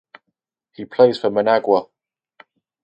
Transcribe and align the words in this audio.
He 0.73 0.85
plays 0.85 1.19
for 1.19 1.29
Managua. 1.29 1.83